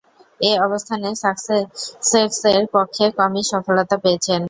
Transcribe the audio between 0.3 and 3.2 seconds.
এ অবস্থানে সাসেক্সের পক্ষে